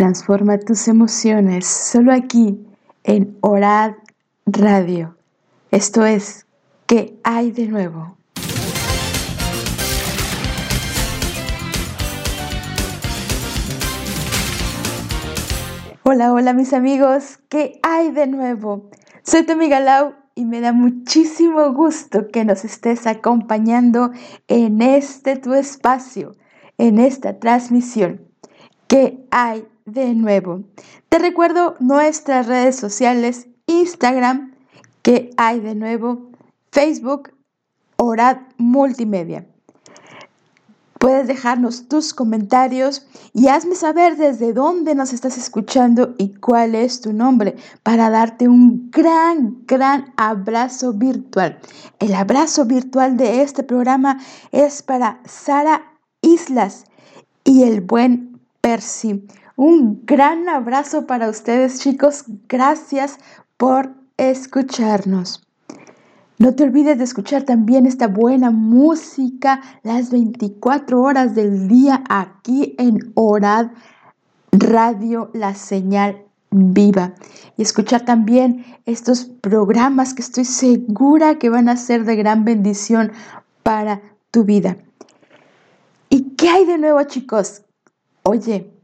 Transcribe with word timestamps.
Transforma 0.00 0.56
tus 0.56 0.88
emociones 0.88 1.66
solo 1.66 2.14
aquí 2.14 2.66
en 3.04 3.36
Orad 3.42 3.96
Radio. 4.46 5.14
Esto 5.70 6.06
es, 6.06 6.46
¿qué 6.86 7.20
hay 7.22 7.50
de 7.50 7.68
nuevo? 7.68 8.16
Hola, 16.04 16.32
hola 16.32 16.54
mis 16.54 16.72
amigos, 16.72 17.38
¿qué 17.50 17.78
hay 17.82 18.10
de 18.10 18.26
nuevo? 18.26 18.88
Soy 19.22 19.44
tu 19.44 19.52
amiga 19.52 19.80
Lau 19.80 20.14
y 20.34 20.46
me 20.46 20.62
da 20.62 20.72
muchísimo 20.72 21.74
gusto 21.74 22.28
que 22.28 22.46
nos 22.46 22.64
estés 22.64 23.06
acompañando 23.06 24.12
en 24.48 24.80
este 24.80 25.36
tu 25.36 25.52
espacio, 25.52 26.32
en 26.78 26.98
esta 26.98 27.38
transmisión. 27.38 28.22
¿Qué 28.86 29.26
hay 29.30 29.68
de 29.92 30.14
nuevo? 30.14 30.62
Te 31.08 31.18
recuerdo 31.18 31.74
nuestras 31.80 32.46
redes 32.46 32.76
sociales, 32.76 33.48
Instagram, 33.66 34.54
¿qué 35.02 35.30
hay 35.36 35.60
de 35.60 35.74
nuevo? 35.74 36.30
Facebook, 36.70 37.30
Orad 37.96 38.38
Multimedia. 38.56 39.46
Puedes 41.00 41.26
dejarnos 41.28 41.88
tus 41.88 42.12
comentarios 42.12 43.06
y 43.32 43.48
hazme 43.48 43.74
saber 43.74 44.18
desde 44.18 44.52
dónde 44.52 44.94
nos 44.94 45.14
estás 45.14 45.38
escuchando 45.38 46.14
y 46.18 46.34
cuál 46.34 46.74
es 46.74 47.00
tu 47.00 47.14
nombre 47.14 47.56
para 47.82 48.10
darte 48.10 48.48
un 48.48 48.90
gran, 48.90 49.64
gran 49.66 50.12
abrazo 50.18 50.92
virtual. 50.92 51.58
El 52.00 52.14
abrazo 52.14 52.66
virtual 52.66 53.16
de 53.16 53.40
este 53.40 53.62
programa 53.62 54.20
es 54.52 54.82
para 54.82 55.22
Sara 55.24 55.94
Islas 56.20 56.84
y 57.44 57.62
el 57.62 57.80
buen 57.80 58.38
Percy. 58.60 59.26
Un 59.62 60.06
gran 60.06 60.48
abrazo 60.48 61.06
para 61.06 61.28
ustedes 61.28 61.80
chicos. 61.80 62.24
Gracias 62.48 63.18
por 63.58 63.92
escucharnos. 64.16 65.46
No 66.38 66.54
te 66.54 66.62
olvides 66.62 66.96
de 66.96 67.04
escuchar 67.04 67.42
también 67.42 67.84
esta 67.84 68.08
buena 68.08 68.50
música 68.50 69.60
las 69.82 70.10
24 70.10 71.02
horas 71.02 71.34
del 71.34 71.68
día 71.68 72.02
aquí 72.08 72.74
en 72.78 73.12
Orad 73.14 73.72
Radio 74.50 75.30
La 75.34 75.54
Señal 75.54 76.24
Viva. 76.50 77.12
Y 77.58 77.60
escuchar 77.60 78.06
también 78.06 78.64
estos 78.86 79.26
programas 79.26 80.14
que 80.14 80.22
estoy 80.22 80.46
segura 80.46 81.38
que 81.38 81.50
van 81.50 81.68
a 81.68 81.76
ser 81.76 82.06
de 82.06 82.16
gran 82.16 82.46
bendición 82.46 83.12
para 83.62 84.00
tu 84.30 84.44
vida. 84.44 84.78
¿Y 86.08 86.30
qué 86.30 86.48
hay 86.48 86.64
de 86.64 86.78
nuevo 86.78 87.02
chicos? 87.02 87.60
Oye, 88.22 88.79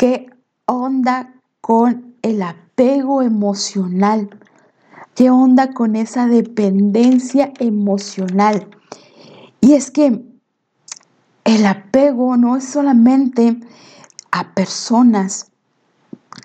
¿qué 0.00 0.30
onda 0.64 1.34
con 1.60 2.16
el 2.22 2.40
apego 2.40 3.20
emocional? 3.20 4.30
¿Qué 5.14 5.28
onda 5.28 5.74
con 5.74 5.94
esa 5.94 6.26
dependencia 6.26 7.52
emocional? 7.58 8.66
Y 9.60 9.74
es 9.74 9.90
que 9.90 10.24
el 11.44 11.66
apego 11.66 12.38
no 12.38 12.56
es 12.56 12.64
solamente 12.64 13.60
a 14.30 14.54
personas, 14.54 15.52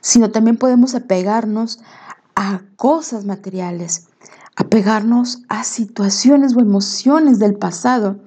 sino 0.01 0.31
también 0.31 0.57
podemos 0.57 0.93
apegarnos 0.93 1.79
a 2.35 2.59
cosas 2.75 3.23
materiales, 3.23 4.09
apegarnos 4.57 5.43
a 5.47 5.63
situaciones 5.63 6.57
o 6.57 6.59
emociones 6.59 7.39
del 7.39 7.55
pasado, 7.55 8.19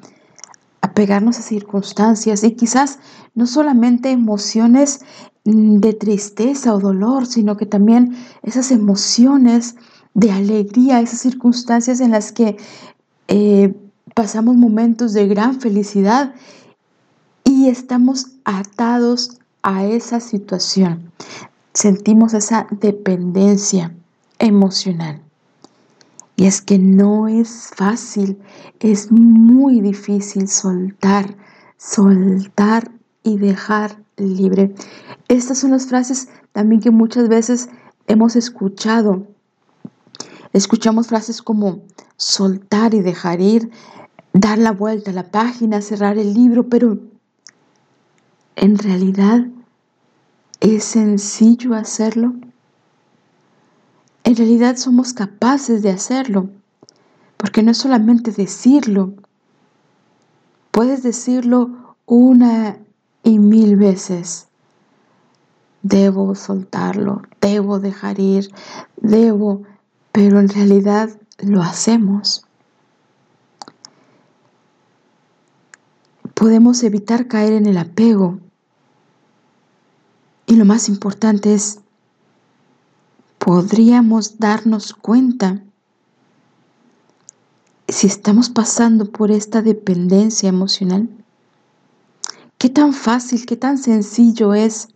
apegarnos 0.99 1.39
a 1.39 1.43
circunstancias 1.43 2.43
y 2.43 2.57
quizás 2.57 2.99
no 3.37 3.47
solamente 3.47 4.11
emociones 4.11 4.99
mm, 5.45 5.77
de 5.77 5.93
tristeza 5.93 6.75
o 6.75 6.81
dolor, 6.81 7.27
sino 7.27 7.57
que 7.57 7.67
también 7.67 8.17
esas 8.43 8.73
emociones 8.73 9.77
de 10.15 10.33
alegría, 10.33 10.99
esas 10.99 11.21
circunstancias 11.21 12.01
en 12.01 12.11
las 12.11 12.33
que 12.33 12.57
eh, 13.29 13.73
pasamos 14.13 14.57
momentos 14.57 15.13
de 15.13 15.29
gran 15.29 15.61
felicidad 15.61 16.35
y 17.45 17.69
estamos 17.69 18.33
atados 18.45 19.39
a 19.63 19.85
esa 19.85 20.19
situación. 20.19 21.13
Sentimos 21.75 22.35
esa 22.35 22.67
dependencia 22.73 23.95
emocional. 24.41 25.28
Y 26.39 26.47
es 26.47 26.63
que 26.63 26.79
no 26.79 27.29
es 27.29 27.73
fácil, 27.75 28.39
es 28.81 29.13
muy 29.13 29.83
difícil 29.83 30.49
soltar, 30.49 31.37
soltar 31.77 32.91
y 33.23 33.37
dejar 33.37 34.03
libre. 34.17 34.75
Estas 35.29 35.59
son 35.59 35.73
las 35.73 35.87
frases 35.87 36.31
también 36.53 36.81
que 36.81 36.91
muchas 36.91 37.29
veces 37.29 37.69
hemos 38.07 38.37
escuchado 38.37 39.27
Escuchamos 40.53 41.09
frases 41.09 41.43
como 41.43 41.83
soltar 42.17 42.95
y 42.95 43.01
dejar 43.01 43.41
ir, 43.41 43.71
dar 44.33 44.59
la 44.59 44.73
vuelta 44.73 45.11
a 45.11 45.15
la 45.15 45.31
página, 45.31 45.83
cerrar 45.83 46.17
el 46.17 46.33
libro, 46.33 46.69
pero 46.69 46.99
en 48.57 48.79
realidad 48.79 49.47
es 50.61 50.85
sencillo 50.85 51.75
hacerlo. 51.75 52.35
En 54.29 54.37
realidad 54.37 54.77
somos 54.77 55.15
capaces 55.15 55.81
de 55.81 55.89
hacerlo, 55.89 56.51
porque 57.39 57.63
no 57.63 57.71
es 57.71 57.79
solamente 57.79 58.31
decirlo, 58.31 59.15
puedes 60.71 61.03
decirlo 61.03 61.97
una 62.05 62.77
y 63.23 63.39
mil 63.39 63.77
veces. 63.77 64.49
Debo 65.81 66.35
soltarlo, 66.35 67.23
debo 67.41 67.81
dejar 67.81 68.21
ir, 68.21 68.53
debo 68.99 69.63
pero 70.13 70.41
en 70.41 70.51
realidad 70.51 71.09
lo 71.39 71.63
hacemos. 71.63 72.45
Podemos 76.35 76.83
evitar 76.83 77.29
caer 77.29 77.55
en 77.55 77.65
el 77.65 77.79
apego. 77.79 78.41
Y 80.45 80.57
lo 80.57 80.67
más 80.67 80.91
importante 80.91 81.55
es, 81.55 81.81
podríamos 83.39 84.39
darnos 84.39 84.95
cuenta 84.95 85.63
si 87.89 88.07
estamos 88.07 88.51
pasando 88.51 89.11
por 89.11 89.31
esta 89.31 89.63
dependencia 89.63 90.49
emocional. 90.49 91.09
Qué 92.59 92.69
tan 92.69 92.93
fácil, 92.93 93.47
qué 93.47 93.57
tan 93.57 93.79
sencillo 93.79 94.53
es 94.55 94.89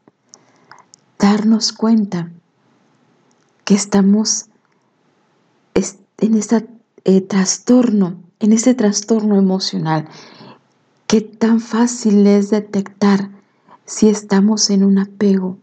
darnos 1.18 1.72
cuenta 1.72 2.30
que 3.64 3.74
estamos 3.74 4.46
en 5.74 6.34
este 6.34 6.68
trastorno, 7.28 8.20
en 8.40 8.52
este 8.52 8.74
trastorno 8.74 9.36
emocional, 9.36 10.08
qué 11.06 11.20
tan 11.20 11.60
fácil 11.60 12.26
es 12.26 12.50
detectar 12.50 13.30
si 13.84 14.08
estamos 14.08 14.70
en 14.70 14.84
un 14.84 14.98
apego 14.98 15.58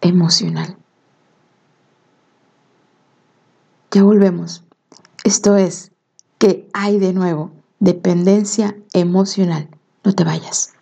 emocional. 0.00 0.76
Ya 3.96 4.02
volvemos. 4.02 4.62
Esto 5.24 5.56
es, 5.56 5.90
¿qué 6.36 6.68
hay 6.74 6.98
de 6.98 7.14
nuevo? 7.14 7.52
Dependencia 7.78 8.76
emocional. 8.92 9.70
No 10.04 10.12
te 10.12 10.22
vayas. 10.22 10.75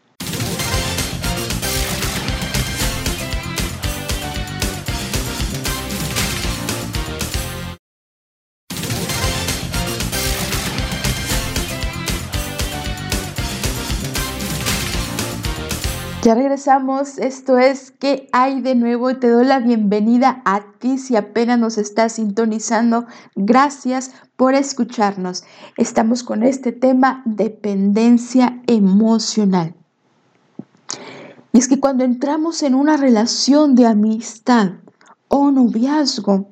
Ya 16.24 16.34
regresamos, 16.34 17.18
esto 17.18 17.58
es 17.58 17.90
¿Qué 17.90 18.30
hay 18.32 18.62
de 18.62 18.74
nuevo? 18.74 19.14
Te 19.14 19.28
doy 19.28 19.44
la 19.44 19.58
bienvenida 19.58 20.40
a 20.46 20.62
ti 20.78 20.96
si 20.96 21.16
apenas 21.16 21.58
nos 21.58 21.76
estás 21.76 22.14
sintonizando. 22.14 23.04
Gracias 23.36 24.10
por 24.34 24.54
escucharnos. 24.54 25.44
Estamos 25.76 26.22
con 26.22 26.42
este 26.42 26.72
tema 26.72 27.20
dependencia 27.26 28.62
emocional. 28.66 29.74
Y 31.52 31.58
es 31.58 31.68
que 31.68 31.78
cuando 31.78 32.04
entramos 32.04 32.62
en 32.62 32.74
una 32.74 32.96
relación 32.96 33.74
de 33.74 33.84
amistad 33.84 34.76
o 35.28 35.50
noviazgo, 35.50 36.48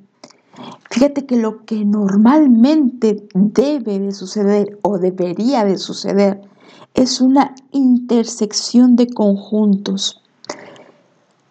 fíjate 0.90 1.24
que 1.24 1.36
lo 1.36 1.64
que 1.64 1.86
normalmente 1.86 3.26
debe 3.32 4.00
de 4.00 4.12
suceder 4.12 4.78
o 4.82 4.98
debería 4.98 5.64
de 5.64 5.78
suceder 5.78 6.42
es 6.92 7.22
una 7.22 7.54
intersección 7.72 8.96
de 8.96 9.08
conjuntos. 9.08 10.22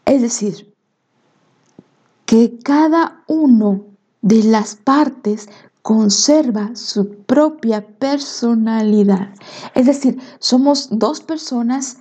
Es 0.06 0.22
decir, 0.22 0.74
que 2.26 2.58
cada 2.64 3.24
uno 3.28 3.86
de 4.22 4.44
las 4.44 4.76
partes 4.76 5.50
conserva 5.82 6.72
su 6.76 7.10
propia 7.26 7.86
personalidad. 7.86 9.30
Es 9.76 9.88
decir, 9.88 10.20
somos 10.40 10.88
dos 10.92 11.22
personas 11.22 11.98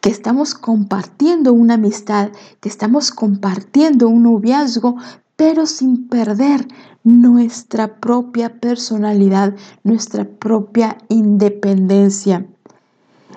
que 0.00 0.10
estamos 0.10 0.54
compartiendo 0.54 1.52
una 1.52 1.74
amistad, 1.74 2.30
que 2.60 2.68
estamos 2.68 3.10
compartiendo 3.10 4.08
un 4.08 4.22
noviazgo, 4.24 4.96
pero 5.36 5.66
sin 5.66 6.08
perder 6.08 6.68
nuestra 7.02 8.00
propia 8.00 8.60
personalidad, 8.60 9.54
nuestra 9.82 10.24
propia 10.24 10.98
independencia. 11.08 12.46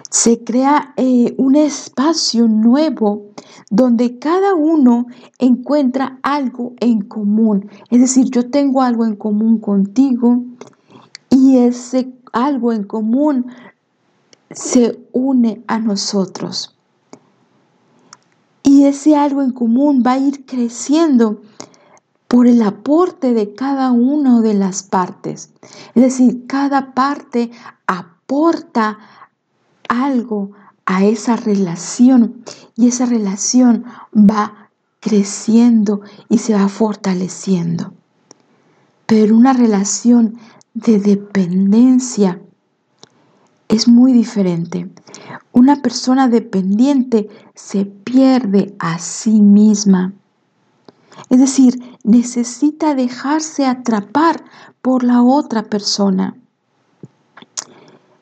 Se 0.09 0.43
crea 0.43 0.93
eh, 0.95 1.35
un 1.37 1.55
espacio 1.55 2.47
nuevo 2.47 3.27
donde 3.69 4.19
cada 4.19 4.55
uno 4.55 5.07
encuentra 5.37 6.19
algo 6.23 6.73
en 6.79 7.01
común. 7.01 7.69
Es 7.89 8.01
decir, 8.01 8.29
yo 8.31 8.49
tengo 8.49 8.81
algo 8.81 9.05
en 9.05 9.15
común 9.15 9.59
contigo 9.59 10.43
y 11.29 11.57
ese 11.57 12.13
algo 12.31 12.71
en 12.71 12.83
común 12.83 13.47
se 14.51 14.99
une 15.11 15.63
a 15.67 15.79
nosotros. 15.79 16.75
Y 18.63 18.85
ese 18.85 19.15
algo 19.15 19.41
en 19.41 19.51
común 19.51 20.03
va 20.05 20.13
a 20.13 20.19
ir 20.19 20.45
creciendo 20.45 21.41
por 22.27 22.47
el 22.47 22.61
aporte 22.61 23.33
de 23.33 23.53
cada 23.53 23.91
una 23.91 24.41
de 24.41 24.53
las 24.53 24.83
partes. 24.83 25.53
Es 25.95 26.03
decir, 26.03 26.45
cada 26.47 26.93
parte 26.93 27.51
aporta 27.87 28.99
algo 29.87 30.51
a 30.85 31.03
esa 31.03 31.35
relación 31.35 32.43
y 32.75 32.87
esa 32.87 33.05
relación 33.05 33.85
va 34.13 34.69
creciendo 34.99 36.01
y 36.29 36.39
se 36.39 36.53
va 36.53 36.67
fortaleciendo. 36.69 37.93
Pero 39.05 39.35
una 39.35 39.53
relación 39.53 40.37
de 40.73 40.99
dependencia 40.99 42.41
es 43.67 43.87
muy 43.87 44.13
diferente. 44.13 44.89
Una 45.51 45.81
persona 45.81 46.27
dependiente 46.27 47.29
se 47.55 47.85
pierde 47.85 48.75
a 48.79 48.99
sí 48.99 49.41
misma. 49.41 50.13
Es 51.29 51.39
decir, 51.39 51.97
necesita 52.03 52.95
dejarse 52.95 53.65
atrapar 53.65 54.43
por 54.81 55.03
la 55.03 55.21
otra 55.21 55.63
persona. 55.63 56.37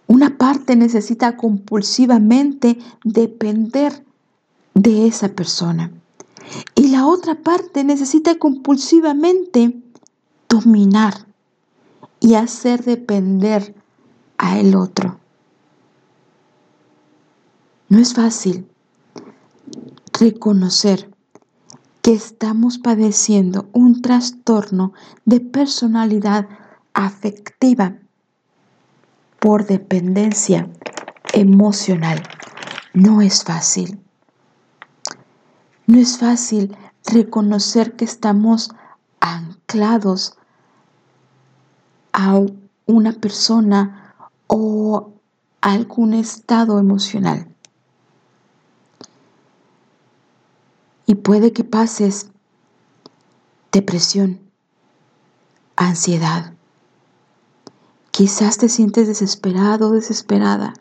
Una 0.08 0.38
parte 0.38 0.76
necesita 0.76 1.36
compulsivamente 1.36 2.78
depender 3.04 4.06
de 4.74 5.08
esa 5.08 5.30
persona. 5.30 5.92
Y 6.76 6.90
la 6.90 7.08
otra 7.08 7.36
parte 7.36 7.84
necesita 7.84 8.38
compulsivamente 8.38 9.82
dominar 10.48 11.26
y 12.20 12.36
hacer 12.36 12.84
depender 12.84 13.76
a 14.38 14.60
el 14.60 14.76
otro. 14.76 15.20
No 17.90 18.00
es 18.00 18.14
fácil 18.14 18.68
reconocer 20.20 21.12
que 22.02 22.14
estamos 22.14 22.78
padeciendo 22.78 23.68
un 23.74 24.02
trastorno 24.02 24.94
de 25.26 25.40
personalidad 25.40 26.48
afectiva 26.94 27.98
por 29.46 29.68
dependencia 29.68 30.68
emocional. 31.32 32.20
No 32.96 33.22
es 33.22 33.44
fácil. 33.44 34.04
No 35.86 36.00
es 36.00 36.18
fácil 36.18 36.76
reconocer 37.06 37.96
que 37.96 38.06
estamos 38.06 38.72
anclados 39.20 40.36
a 42.12 42.42
una 42.88 43.12
persona 43.12 44.16
o 44.48 45.14
algún 45.62 46.16
estado 46.16 46.80
emocional. 46.80 47.48
Y 51.06 51.14
puede 51.14 51.54
que 51.54 51.64
pases 51.64 52.32
depresión, 53.72 54.40
ansiedad. 55.76 56.55
Quizás 58.16 58.58
te 58.58 58.70
sientes 58.70 59.10
desesperado 59.10 59.90
o 59.90 59.92
desesperada. 59.92 60.74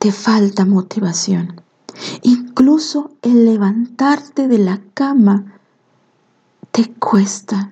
Te 0.00 0.10
falta 0.10 0.64
motivación. 0.64 1.62
Incluso 2.22 3.12
el 3.22 3.44
levantarte 3.44 4.48
de 4.48 4.58
la 4.58 4.80
cama 4.92 5.60
te 6.72 6.92
cuesta. 6.94 7.70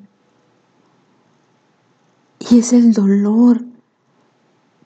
Y 2.38 2.60
es 2.60 2.72
el 2.72 2.92
dolor, 2.92 3.64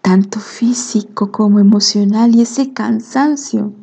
tanto 0.01 0.41
físico 0.41 1.31
como 1.31 1.61
emocional, 1.61 2.35
y 2.35 2.41
ese 2.41 2.73
cansancio 2.73 3.75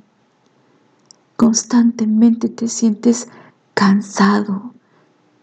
constantemente 1.35 2.49
te 2.49 2.67
sientes 2.67 3.27
cansado, 3.75 4.73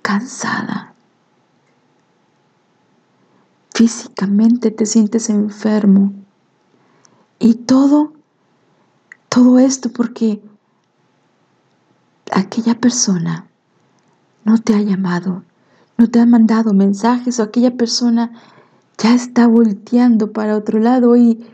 cansada. 0.03 0.88
Físicamente 3.79 4.73
te 4.73 4.87
sientes 4.87 5.31
enfermo. 5.31 6.13
Y 7.39 7.55
todo, 7.55 8.13
todo 9.29 9.61
esto 9.61 9.91
porque 9.93 10.43
aquella 12.33 12.75
persona 12.75 13.47
no 14.45 14.59
te 14.59 14.75
ha 14.75 14.81
llamado, 14.81 15.45
no 15.97 16.11
te 16.11 16.19
ha 16.19 16.27
mandado 16.27 16.75
mensajes 16.75 17.39
o 17.39 17.45
aquella 17.45 17.77
persona 17.77 18.33
ya 18.99 19.15
está 19.15 19.47
volteando 19.47 20.33
para 20.33 20.57
otro 20.57 20.81
lado 20.81 21.15
y 21.15 21.47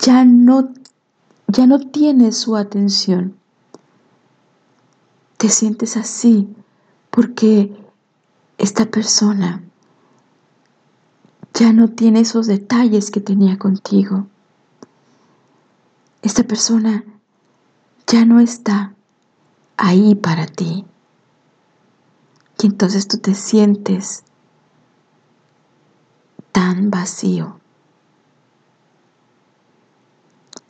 ya 0.00 0.24
no, 0.24 0.72
ya 1.46 1.68
no 1.68 1.78
tiene 1.78 2.32
su 2.32 2.56
atención 2.56 3.36
te 5.36 5.48
sientes 5.48 5.96
así 5.96 6.48
porque 7.10 7.72
esta 8.58 8.86
persona 8.90 9.62
ya 11.60 11.74
no 11.74 11.88
tiene 11.88 12.20
esos 12.20 12.46
detalles 12.46 13.10
que 13.10 13.20
tenía 13.20 13.58
contigo. 13.58 14.26
Esta 16.22 16.42
persona 16.42 17.04
ya 18.06 18.24
no 18.24 18.40
está 18.40 18.94
ahí 19.76 20.14
para 20.14 20.46
ti. 20.46 20.86
Y 22.62 22.66
entonces 22.66 23.06
tú 23.08 23.18
te 23.18 23.34
sientes 23.34 24.24
tan 26.50 26.90
vacío. 26.90 27.60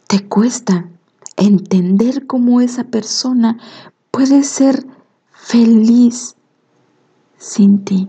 Te 0.09 0.27
cuesta 0.27 0.89
entender 1.37 2.27
cómo 2.27 2.61
esa 2.61 2.83
persona 2.83 3.59
puede 4.11 4.43
ser 4.43 4.85
feliz 5.31 6.35
sin 7.39 7.85
ti? 7.85 8.09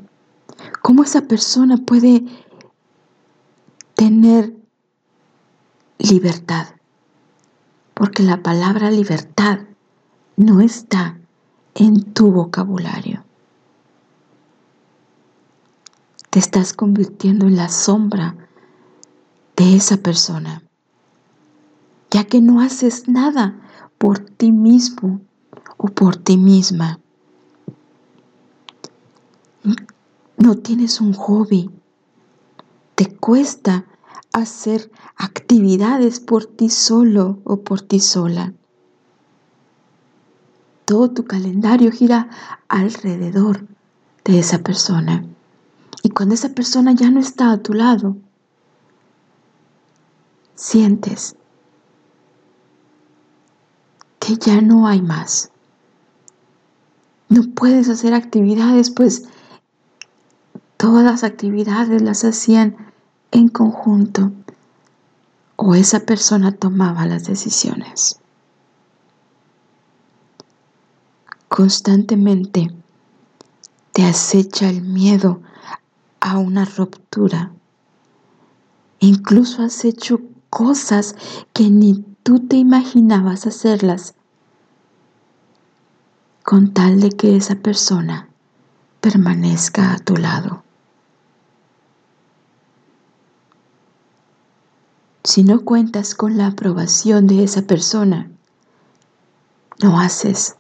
¿Cómo 0.82 1.04
esa 1.04 1.22
persona 1.22 1.78
puede 1.78 2.24
tener 4.02 4.56
libertad? 6.00 6.70
Porque 7.94 8.24
la 8.24 8.42
palabra 8.42 8.90
libertad 8.90 9.60
no 10.38 10.60
está 10.60 11.20
en 11.76 12.12
tu 12.12 12.32
vocabulario. 12.32 13.24
Te 16.32 16.40
estás 16.40 16.74
convirtiendo 16.74 17.46
en 17.46 17.58
la 17.58 17.70
sombra 17.70 18.36
de 19.56 19.76
esa 19.76 19.98
persona, 19.98 20.64
ya 22.10 22.24
que 22.24 22.42
no 22.42 22.60
haces 22.60 23.08
nada 23.08 23.56
por 24.00 24.18
ti 24.18 24.52
mismo 24.52 25.22
o 25.78 25.90
por 25.90 26.18
ti 26.18 26.38
misma. 26.38 27.00
No 30.38 30.56
tienes 30.56 31.00
un 31.00 31.14
hobby. 31.14 31.70
Te 32.96 33.16
cuesta 33.16 33.86
hacer 34.34 34.92
actividades 35.16 36.20
por 36.20 36.46
ti 36.46 36.70
solo 36.70 37.40
o 37.44 37.62
por 37.62 37.82
ti 37.82 38.00
sola. 38.00 38.54
Todo 40.86 41.12
tu 41.12 41.26
calendario 41.26 41.92
gira 41.92 42.30
alrededor 42.68 43.68
de 44.26 44.40
esa 44.40 44.60
persona. 44.60 45.26
Y 46.04 46.10
cuando 46.10 46.36
esa 46.36 46.50
persona 46.50 46.94
ya 46.94 47.12
no 47.12 47.20
está 47.20 47.52
a 47.52 47.62
tu 47.62 47.74
lado, 47.74 48.18
sientes 50.56 51.36
que 54.20 54.36
ya 54.36 54.62
no 54.62 54.88
hay 54.88 55.02
más 55.02 55.52
no 57.32 57.44
puedes 57.56 57.88
hacer 57.88 58.14
actividades, 58.14 58.92
pues 58.92 59.24
todas 60.76 61.06
las 61.06 61.24
actividades 61.24 62.02
las 62.02 62.26
hacían 62.26 62.76
en 63.32 63.48
conjunto 63.48 64.32
o 65.56 65.76
esa 65.76 66.02
persona 66.02 66.52
tomaba 66.52 67.06
las 67.06 67.26
decisiones. 67.26 68.20
Constantemente 71.48 72.74
te 73.92 74.04
acecha 74.06 74.70
el 74.70 74.82
miedo 74.82 75.42
a 76.20 76.38
una 76.38 76.66
ruptura. 76.66 77.52
Incluso 79.00 79.64
has 79.64 79.84
hecho 79.86 80.22
cosas 80.50 81.16
que 81.54 81.70
ni 81.70 82.06
tú 82.24 82.40
te 82.40 82.56
imaginabas 82.58 83.48
hacerlas 83.48 84.16
con 86.44 86.74
tal 86.74 87.00
de 87.00 87.10
que 87.12 87.36
esa 87.36 87.56
persona 87.56 88.30
permanezca 89.00 89.94
a 89.94 89.98
tu 90.00 90.18
lado. 90.18 90.64
Si 95.24 95.44
no 95.44 95.62
cuentas 95.62 96.16
con 96.16 96.38
la 96.38 96.48
aprobación 96.48 97.28
de 97.28 97.44
esa 97.44 97.62
persona, 97.62 98.32
no 99.82 100.00
haces 100.00 100.56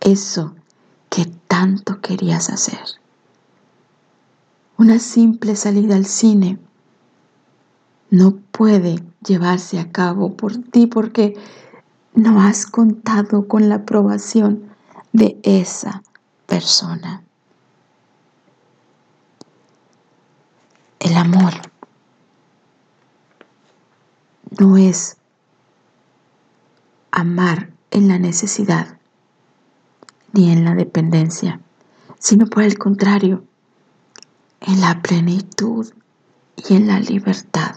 eso 0.00 0.54
que 1.10 1.26
tanto 1.46 2.00
querías 2.00 2.48
hacer. 2.48 2.80
Una 4.78 4.98
simple 4.98 5.54
salida 5.54 5.96
al 5.96 6.06
cine 6.06 6.58
no 8.10 8.36
puede 8.50 9.02
llevarse 9.26 9.78
a 9.78 9.92
cabo 9.92 10.36
por 10.36 10.56
ti 10.56 10.86
porque 10.86 11.34
no 12.14 12.40
has 12.40 12.66
contado 12.66 13.48
con 13.48 13.68
la 13.68 13.76
aprobación 13.76 14.64
de 15.12 15.38
esa 15.42 16.02
persona. 16.46 17.22
El 21.00 21.16
amor 21.16 21.52
no 24.58 24.76
es 24.76 25.16
amar 27.10 27.72
en 27.90 28.08
la 28.08 28.18
necesidad 28.18 28.98
ni 30.32 30.50
en 30.50 30.64
la 30.64 30.74
dependencia, 30.74 31.60
sino 32.18 32.46
por 32.46 32.64
el 32.64 32.76
contrario, 32.76 33.44
en 34.60 34.80
la 34.80 35.00
plenitud 35.00 35.92
y 36.56 36.74
en 36.74 36.88
la 36.88 36.98
libertad. 36.98 37.76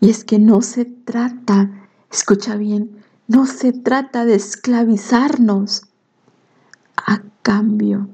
Y 0.00 0.10
es 0.10 0.24
que 0.24 0.38
no 0.38 0.60
se 0.60 0.84
trata, 0.84 1.70
escucha 2.10 2.56
bien, 2.56 3.02
no 3.26 3.46
se 3.46 3.72
trata 3.72 4.26
de 4.26 4.34
esclavizarnos 4.34 5.84
a 6.96 7.22
cambio 7.42 8.08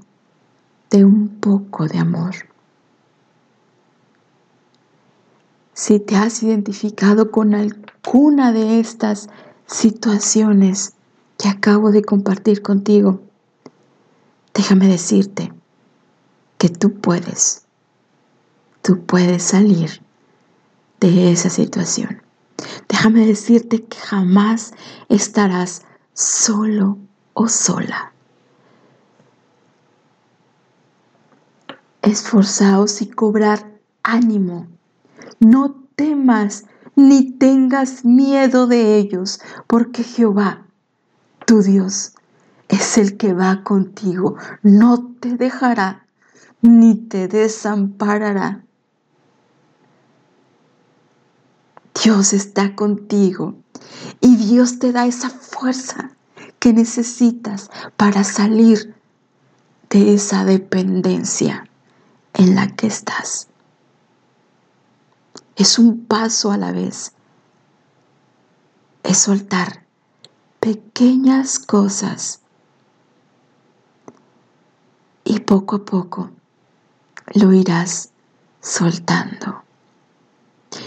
de 0.90 1.04
un 1.04 1.28
poco 1.28 1.86
de 1.88 1.98
amor. 1.98 2.49
Si 5.80 5.98
te 5.98 6.14
has 6.14 6.42
identificado 6.42 7.30
con 7.30 7.54
alguna 7.54 8.52
de 8.52 8.80
estas 8.80 9.30
situaciones 9.64 10.92
que 11.38 11.48
acabo 11.48 11.90
de 11.90 12.04
compartir 12.04 12.60
contigo, 12.60 13.22
déjame 14.52 14.88
decirte 14.88 15.54
que 16.58 16.68
tú 16.68 17.00
puedes, 17.00 17.64
tú 18.82 19.06
puedes 19.06 19.42
salir 19.42 20.02
de 21.00 21.32
esa 21.32 21.48
situación. 21.48 22.20
Déjame 22.86 23.24
decirte 23.24 23.82
que 23.82 23.96
jamás 23.96 24.74
estarás 25.08 25.86
solo 26.12 26.98
o 27.32 27.48
sola. 27.48 28.12
Esforzaos 32.02 33.00
y 33.00 33.08
cobrar 33.08 33.80
ánimo. 34.02 34.68
No 35.40 35.74
temas 35.96 36.64
ni 36.96 37.32
tengas 37.32 38.04
miedo 38.04 38.66
de 38.66 38.98
ellos, 38.98 39.40
porque 39.66 40.04
Jehová, 40.04 40.66
tu 41.46 41.62
Dios, 41.62 42.12
es 42.68 42.98
el 42.98 43.16
que 43.16 43.32
va 43.32 43.64
contigo, 43.64 44.36
no 44.62 45.14
te 45.18 45.36
dejará 45.36 46.06
ni 46.62 46.94
te 46.94 47.26
desamparará. 47.26 48.64
Dios 52.02 52.32
está 52.32 52.74
contigo 52.74 53.56
y 54.20 54.36
Dios 54.36 54.78
te 54.78 54.92
da 54.92 55.06
esa 55.06 55.30
fuerza 55.30 56.12
que 56.58 56.72
necesitas 56.72 57.70
para 57.96 58.24
salir 58.24 58.94
de 59.90 60.14
esa 60.14 60.44
dependencia 60.44 61.66
en 62.34 62.54
la 62.54 62.68
que 62.68 62.86
estás. 62.86 63.49
Es 65.60 65.78
un 65.78 66.06
paso 66.06 66.52
a 66.52 66.56
la 66.56 66.72
vez. 66.72 67.12
Es 69.02 69.18
soltar 69.18 69.84
pequeñas 70.58 71.58
cosas 71.58 72.40
y 75.22 75.40
poco 75.40 75.76
a 75.76 75.84
poco 75.84 76.30
lo 77.34 77.52
irás 77.52 78.08
soltando. 78.62 79.62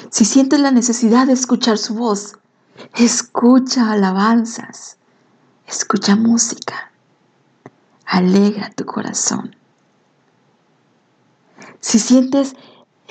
Si 0.10 0.26
sientes 0.26 0.60
la 0.60 0.72
necesidad 0.72 1.28
de 1.28 1.34
escuchar 1.34 1.78
su 1.78 1.94
voz, 1.94 2.40
escucha 2.96 3.92
alabanzas, 3.92 4.98
escucha 5.68 6.16
música, 6.16 6.92
alegra 8.08 8.72
tu 8.72 8.86
corazón. 8.86 9.56
Si 11.80 12.00
sientes 12.00 12.56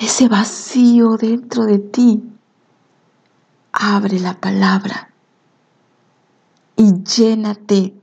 ese 0.03 0.27
vacío 0.27 1.17
dentro 1.17 1.65
de 1.65 1.79
ti, 1.79 2.21
abre 3.71 4.19
la 4.19 4.39
palabra 4.39 5.13
y 6.75 7.03
llénate 7.03 7.95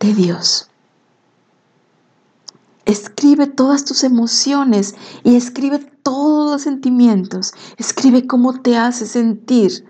de 0.00 0.14
Dios. 0.14 0.70
Escribe 2.84 3.46
todas 3.46 3.84
tus 3.84 4.04
emociones 4.04 4.96
y 5.22 5.36
escribe 5.36 5.78
todos 5.78 6.50
los 6.50 6.62
sentimientos. 6.62 7.52
Escribe 7.76 8.26
cómo 8.26 8.60
te 8.60 8.76
hace 8.76 9.06
sentir. 9.06 9.86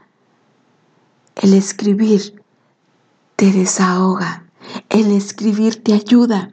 El 1.36 1.54
escribir 1.54 2.42
te 3.36 3.50
desahoga. 3.50 4.44
El 4.90 5.10
escribir 5.12 5.82
te 5.82 5.94
ayuda 5.94 6.52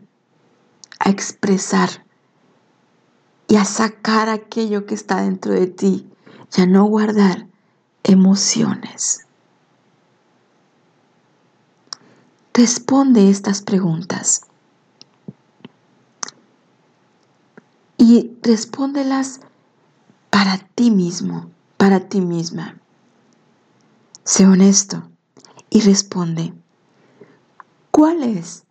a 0.99 1.09
expresar 1.09 2.08
y 3.49 3.57
a 3.57 3.65
sacar 3.65 4.29
aquello 4.29 4.85
que 4.85 4.95
está 4.95 5.21
dentro 5.21 5.53
de 5.53 5.67
ti 5.67 6.09
y 6.55 6.61
a 6.61 6.65
no 6.65 6.85
guardar 6.85 7.47
emociones. 8.03 9.25
Responde 12.53 13.29
estas 13.29 13.61
preguntas. 13.61 14.43
y 17.99 18.31
respóndelas 18.41 19.41
para 20.31 20.57
ti 20.57 20.89
mismo, 20.89 21.51
para 21.77 22.07
ti 22.07 22.21
misma. 22.21 22.79
Sé 24.23 24.47
honesto 24.47 25.11
y 25.69 25.81
responde, 25.81 26.53
¿cuál 27.91 28.23
es 28.23 28.63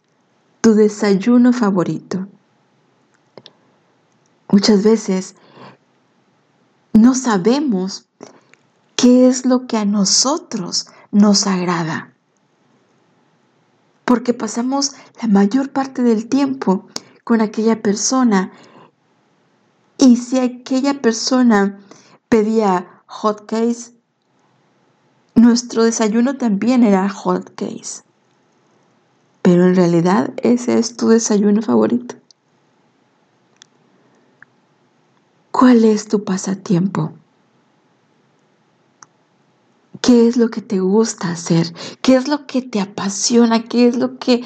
tu 0.63 0.75
desayuno 0.75 1.53
favorito? 1.53 2.27
Muchas 4.50 4.83
veces 4.83 5.35
no 6.93 7.14
sabemos 7.14 8.09
qué 8.97 9.28
es 9.28 9.45
lo 9.45 9.67
que 9.67 9.76
a 9.76 9.85
nosotros 9.85 10.87
nos 11.12 11.47
agrada, 11.47 12.12
porque 14.05 14.35
pasamos 14.35 14.93
la 15.21 15.28
mayor 15.28 15.71
parte 15.71 16.02
del 16.02 16.28
tiempo 16.28 16.87
con 17.25 17.40
aquella 17.40 17.83
persona 17.83 18.52
y 19.99 20.17
si 20.17 20.38
aquella 20.38 21.02
persona 21.02 21.78
pedía 22.28 23.02
hot 23.07 23.47
case, 23.47 23.93
nuestro 25.35 25.85
desayuno 25.85 26.37
también 26.37 26.85
era 26.85 27.09
hot 27.09 27.55
case. 27.55 28.02
Pero 29.43 29.67
en 29.67 29.76
realidad 29.76 30.33
ese 30.43 30.78
es 30.78 30.97
tu 30.97 31.09
desayuno 31.09 31.62
favorito. 31.62 32.17
¿Cuál 35.59 35.85
es 35.85 36.07
tu 36.07 36.23
pasatiempo? 36.23 37.15
¿Qué 40.00 40.29
es 40.29 40.37
lo 40.37 40.50
que 40.50 40.62
te 40.62 40.79
gusta 40.79 41.33
hacer? 41.33 41.75
¿Qué 42.00 42.15
es 42.15 42.29
lo 42.29 42.47
que 42.47 42.62
te 42.62 42.81
apasiona? 42.81 43.65
¿Qué 43.65 43.88
es 43.88 43.97
lo 43.97 44.21
que 44.21 44.45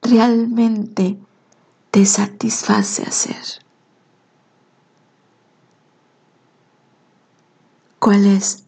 realmente 0.00 1.18
te 1.90 2.06
satisface 2.06 3.02
hacer? 3.02 3.44
¿Cuál 7.98 8.24
es 8.24 8.64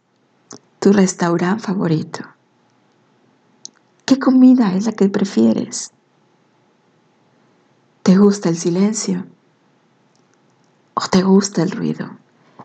tu 0.80 0.92
restaurante 0.92 1.62
favorito? 1.62 2.26
¿Qué 4.04 4.18
comida 4.18 4.74
es 4.74 4.84
la 4.84 4.92
que 4.92 5.08
prefieres? 5.08 5.92
¿Te 8.02 8.18
gusta 8.18 8.50
el 8.50 8.58
silencio? 8.58 9.24
¿O 10.98 11.08
te 11.08 11.22
gusta 11.22 11.62
el 11.62 11.72
ruido, 11.72 12.08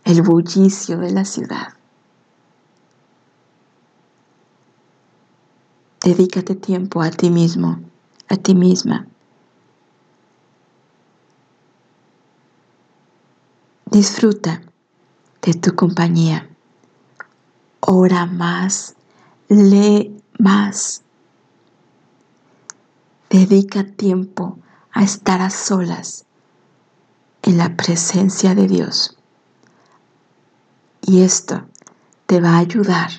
el 0.05 0.21
bullicio 0.21 0.97
de 0.99 1.11
la 1.11 1.25
ciudad? 1.25 1.73
Dedícate 6.01 6.55
tiempo 6.55 7.01
a 7.01 7.11
ti 7.11 7.29
mismo, 7.29 7.81
a 8.29 8.37
ti 8.37 8.55
misma. 8.55 9.05
Disfruta 13.87 14.61
de 15.41 15.53
tu 15.55 15.75
compañía. 15.75 16.47
Ora 17.81 18.25
más, 18.27 18.95
lee 19.49 20.15
más. 20.39 21.01
Dedica 23.29 23.83
tiempo 23.83 24.57
a 24.93 25.03
estar 25.03 25.41
a 25.41 25.49
solas 25.49 26.25
en 27.43 27.57
la 27.57 27.75
presencia 27.75 28.55
de 28.55 28.67
Dios. 28.67 29.17
Y 31.01 31.23
esto 31.23 31.63
te 32.25 32.39
va 32.39 32.55
a 32.55 32.59
ayudar 32.59 33.09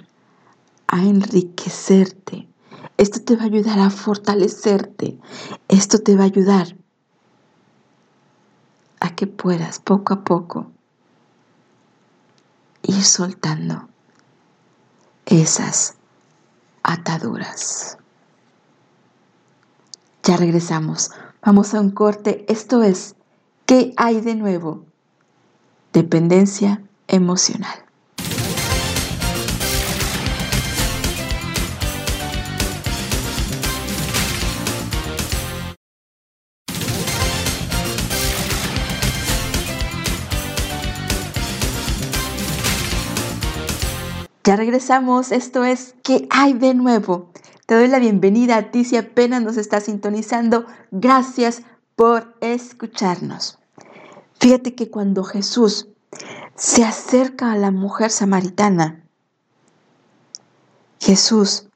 a 0.87 1.03
enriquecerte. 1.03 2.49
Esto 2.97 3.21
te 3.21 3.37
va 3.37 3.43
a 3.43 3.47
ayudar 3.47 3.79
a 3.81 3.91
fortalecerte. 3.91 5.19
Esto 5.69 5.99
te 5.99 6.17
va 6.17 6.23
a 6.23 6.27
ayudar 6.27 6.77
a 9.01 9.15
que 9.17 9.27
puedas 9.27 9.81
poco 9.81 10.15
a 10.15 10.23
poco 10.23 10.71
ir 12.83 13.03
soltando 13.03 13.89
esas 15.27 15.95
ataduras. 16.83 17.99
Ya 20.23 20.37
regresamos. 20.37 21.11
Vamos 21.45 21.75
a 21.75 21.81
un 21.81 21.91
corte. 21.91 22.45
Esto 22.49 22.83
es, 22.83 23.17
¿qué 23.67 23.93
hay 23.97 24.21
de 24.21 24.35
nuevo? 24.35 24.85
Dependencia 25.93 26.83
emocional. 27.09 27.83
Ya 44.45 44.57
regresamos, 44.57 45.31
esto 45.31 45.65
es 45.65 45.95
¿Qué 46.03 46.27
hay 46.31 46.53
de 46.53 46.75
nuevo? 46.75 47.31
Te 47.67 47.77
doy 47.77 47.87
la 47.87 48.01
bienvenida 48.01 48.57
a 48.57 48.71
ti 48.73 48.85
si 48.85 48.97
apenas 48.97 49.41
nos 49.41 49.57
estás 49.57 49.85
sintonizando. 49.85 50.67
Gracias 50.91 51.63
por 52.03 52.35
escucharnos. 52.41 53.61
Fíjate 54.41 54.75
que 54.75 54.91
cuando 54.91 55.23
Jesús 55.23 55.87
se 56.57 56.83
acerca 56.83 57.53
a 57.53 57.57
la 57.57 57.71
mujer 57.71 58.11
samaritana, 58.11 59.05
Jesús 60.99 61.69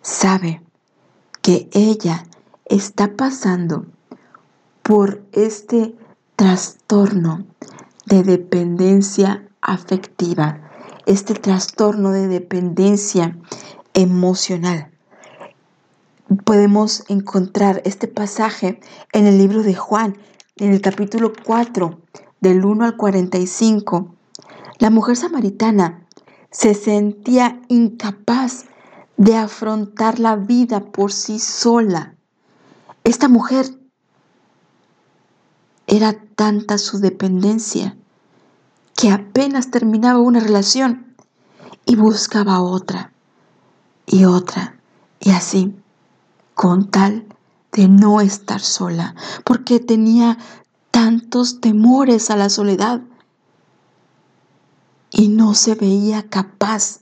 sabe 0.00 0.62
que 1.42 1.68
ella 1.72 2.24
está 2.64 3.14
pasando 3.14 3.84
por 4.82 5.22
este 5.32 5.94
trastorno 6.34 7.44
de 8.06 8.22
dependencia 8.22 9.46
afectiva 9.60 10.62
este 11.04 11.34
trastorno 11.34 12.10
de 12.10 12.26
dependencia 12.26 13.36
emocional. 13.92 14.95
Podemos 16.44 17.04
encontrar 17.08 17.82
este 17.84 18.08
pasaje 18.08 18.80
en 19.12 19.26
el 19.26 19.38
libro 19.38 19.62
de 19.62 19.74
Juan, 19.74 20.18
en 20.56 20.72
el 20.72 20.80
capítulo 20.80 21.32
4, 21.44 22.00
del 22.40 22.64
1 22.64 22.84
al 22.84 22.96
45. 22.96 24.12
La 24.80 24.90
mujer 24.90 25.16
samaritana 25.16 26.04
se 26.50 26.74
sentía 26.74 27.60
incapaz 27.68 28.64
de 29.16 29.36
afrontar 29.36 30.18
la 30.18 30.34
vida 30.34 30.80
por 30.80 31.12
sí 31.12 31.38
sola. 31.38 32.16
Esta 33.04 33.28
mujer 33.28 33.66
era 35.86 36.12
tanta 36.34 36.78
su 36.78 36.98
dependencia 36.98 37.96
que 38.96 39.10
apenas 39.10 39.70
terminaba 39.70 40.18
una 40.18 40.40
relación 40.40 41.14
y 41.84 41.94
buscaba 41.94 42.60
otra 42.60 43.12
y 44.06 44.24
otra 44.24 44.76
y 45.20 45.30
así, 45.30 45.74
con 46.56 46.90
tal 46.90 47.26
de 47.70 47.86
no 47.86 48.22
estar 48.22 48.60
sola, 48.60 49.14
porque 49.44 49.78
tenía 49.78 50.38
tantos 50.90 51.60
temores 51.60 52.30
a 52.30 52.36
la 52.36 52.48
soledad 52.48 53.02
y 55.10 55.28
no 55.28 55.52
se 55.52 55.74
veía 55.74 56.30
capaz 56.30 57.00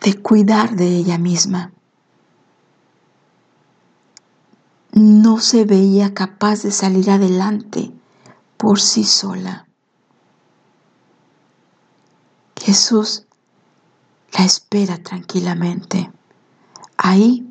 de 0.00 0.14
cuidar 0.22 0.76
de 0.76 0.86
ella 0.86 1.18
misma. 1.18 1.72
No 4.92 5.40
se 5.40 5.64
veía 5.64 6.14
capaz 6.14 6.62
de 6.62 6.70
salir 6.70 7.10
adelante 7.10 7.92
por 8.56 8.78
sí 8.78 9.02
sola. 9.02 9.66
Jesús 12.60 13.26
la 14.38 14.44
espera 14.44 15.02
tranquilamente, 15.02 16.12
ahí, 17.02 17.44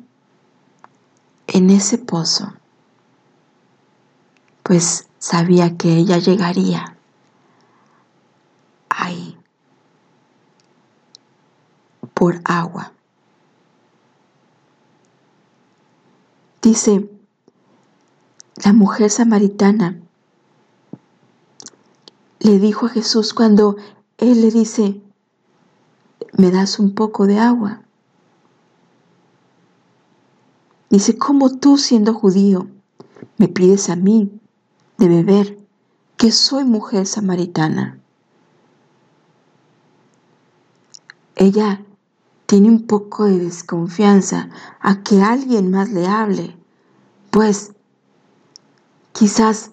en 1.46 1.68
ese 1.68 1.98
pozo, 1.98 2.54
pues 4.62 5.06
sabía 5.18 5.76
que 5.76 5.94
ella 5.94 6.16
llegaría 6.16 6.96
ahí, 8.88 9.36
por 12.14 12.40
agua. 12.44 12.92
Dice 16.62 17.10
la 18.64 18.72
mujer 18.72 19.10
samaritana, 19.10 20.00
le 22.38 22.58
dijo 22.58 22.86
a 22.86 22.88
Jesús 22.88 23.34
cuando 23.34 23.76
Él 24.16 24.40
le 24.40 24.50
dice, 24.50 25.02
¿me 26.38 26.50
das 26.50 26.78
un 26.78 26.94
poco 26.94 27.26
de 27.26 27.38
agua? 27.38 27.82
Dice, 30.92 31.16
¿cómo 31.16 31.48
tú 31.48 31.78
siendo 31.78 32.12
judío 32.12 32.66
me 33.38 33.48
pides 33.48 33.88
a 33.88 33.96
mí 33.96 34.30
de 34.98 35.08
beber 35.08 35.58
que 36.18 36.30
soy 36.30 36.64
mujer 36.64 37.06
samaritana? 37.06 37.98
Ella 41.34 41.82
tiene 42.44 42.68
un 42.68 42.86
poco 42.86 43.24
de 43.24 43.38
desconfianza 43.38 44.50
a 44.80 45.02
que 45.02 45.22
alguien 45.22 45.70
más 45.70 45.88
le 45.88 46.06
hable, 46.06 46.58
pues 47.30 47.72
quizás 49.12 49.70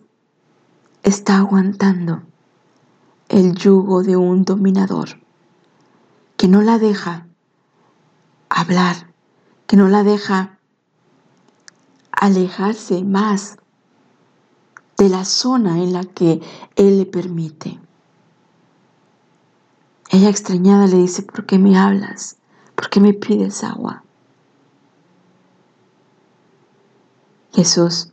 está 1.03 1.39
aguantando 1.39 2.23
el 3.27 3.55
yugo 3.55 4.03
de 4.03 4.15
un 4.15 4.45
dominador 4.45 5.19
que 6.37 6.47
no 6.47 6.61
la 6.61 6.79
deja 6.79 7.27
hablar, 8.47 9.13
que 9.67 9.75
no 9.75 9.89
la 9.89 10.03
deja 10.03 10.58
alejarse 12.19 13.03
más 13.03 13.57
de 14.97 15.09
la 15.09 15.25
zona 15.25 15.77
en 15.77 15.93
la 15.93 16.03
que 16.03 16.41
él 16.75 16.99
le 16.99 17.05
permite. 17.05 17.79
Ella 20.09 20.29
extrañada 20.29 20.87
le 20.87 20.97
dice, 20.97 21.23
¿por 21.23 21.45
qué 21.45 21.57
me 21.57 21.77
hablas? 21.77 22.37
¿Por 22.75 22.89
qué 22.89 22.99
me 22.99 23.13
pides 23.13 23.63
agua? 23.63 24.03
Jesús 27.53 28.11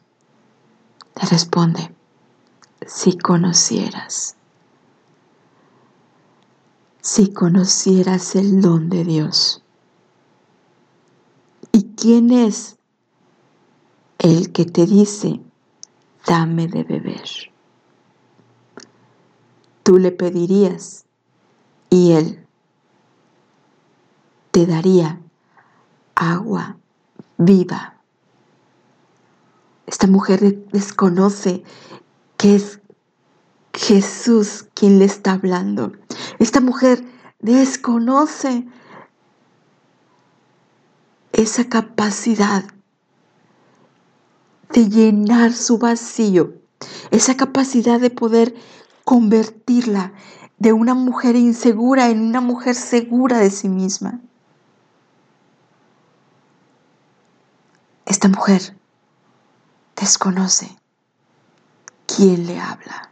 le 1.20 1.28
responde, 1.28 1.94
si 2.86 3.18
conocieras 3.18 4.36
si 7.06 7.32
conocieras 7.32 8.34
el 8.34 8.60
don 8.60 8.88
de 8.88 9.04
Dios. 9.04 9.62
¿Y 11.70 11.84
quién 11.94 12.32
es 12.32 12.75
el 14.18 14.52
que 14.52 14.64
te 14.64 14.86
dice, 14.86 15.40
dame 16.26 16.68
de 16.68 16.84
beber? 16.84 17.28
Tú 19.82 19.98
le 19.98 20.12
pedirías 20.12 21.04
y 21.90 22.12
él 22.12 22.46
te 24.50 24.66
daría 24.66 25.20
agua 26.14 26.76
viva. 27.36 27.94
Esta 29.86 30.06
mujer 30.06 30.66
desconoce 30.72 31.62
que 32.36 32.56
es 32.56 32.80
Jesús 33.72 34.66
quien 34.74 34.98
le 34.98 35.04
está 35.04 35.32
hablando. 35.32 35.92
Esta 36.38 36.60
mujer 36.60 37.04
desconoce 37.38 38.66
esa 41.32 41.68
capacidad 41.68 42.64
de 44.72 44.88
llenar 44.88 45.52
su 45.52 45.78
vacío, 45.78 46.54
esa 47.10 47.36
capacidad 47.36 48.00
de 48.00 48.10
poder 48.10 48.54
convertirla 49.04 50.12
de 50.58 50.72
una 50.72 50.94
mujer 50.94 51.36
insegura 51.36 52.08
en 52.08 52.20
una 52.20 52.40
mujer 52.40 52.74
segura 52.74 53.38
de 53.38 53.50
sí 53.50 53.68
misma. 53.68 54.20
Esta 58.04 58.28
mujer 58.28 58.76
desconoce 59.96 60.76
quién 62.06 62.46
le 62.46 62.58
habla. 62.60 63.10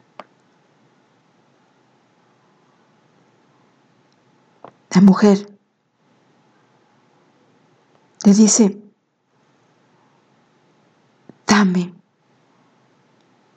La 4.95 5.01
mujer 5.01 5.59
le 8.25 8.33
dice, 8.33 8.84
dame, 11.55 11.95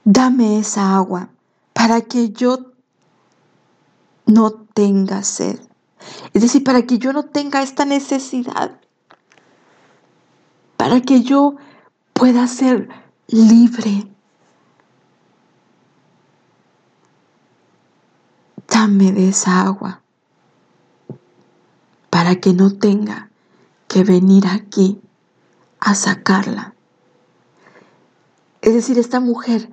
dame 0.04 0.60
esa 0.60 0.94
agua 0.94 1.30
para 1.72 2.02
que 2.02 2.30
yo 2.30 2.72
no 4.24 4.52
tenga 4.52 5.24
sed. 5.24 5.58
Es 6.32 6.42
decir, 6.42 6.62
para 6.62 6.82
que 6.82 6.98
yo 6.98 7.12
no 7.12 7.24
tenga 7.24 7.60
esta 7.60 7.84
necesidad. 7.84 8.80
Para 10.76 11.00
que 11.00 11.22
yo 11.22 11.56
pueda 12.12 12.46
ser 12.46 12.88
libre. 13.26 14.06
Dame 18.68 19.10
de 19.10 19.30
esa 19.30 19.62
agua 19.62 20.02
para 22.10 22.36
que 22.36 22.52
no 22.52 22.70
tenga 22.70 23.28
que 23.88 24.04
venir 24.04 24.46
aquí 24.46 25.00
a 25.80 25.94
sacarla. 25.94 26.77
Es 28.68 28.74
decir, 28.74 28.98
esta 28.98 29.18
mujer 29.18 29.70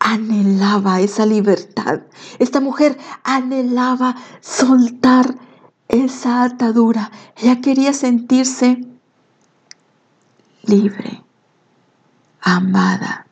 anhelaba 0.00 1.00
esa 1.00 1.24
libertad. 1.24 2.00
Esta 2.40 2.58
mujer 2.58 2.98
anhelaba 3.22 4.16
soltar 4.40 5.36
esa 5.86 6.42
atadura. 6.42 7.12
Ella 7.36 7.60
quería 7.60 7.92
sentirse 7.92 8.84
libre, 10.64 11.22
amada. 12.40 13.28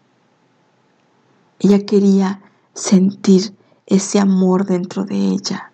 Ella 1.58 1.84
quería 1.84 2.40
sentir 2.74 3.56
ese 3.86 4.20
amor 4.20 4.66
dentro 4.66 5.04
de 5.04 5.16
ella. 5.16 5.72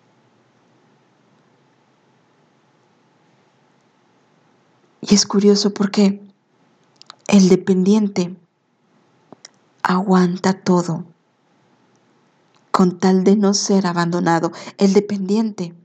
Y 5.01 5.13
es 5.13 5.27
curioso 5.27 5.71
porque 5.71 6.19
el 7.27 7.47
dependiente 7.47 8.40
aguanta 9.83 10.53
todo 10.53 11.05
con 12.71 12.99
tal 12.99 13.23
de 13.23 13.35
no 13.35 13.53
ser 13.53 13.85
abandonado. 13.85 14.51
El 14.77 14.93
dependiente 14.93 15.75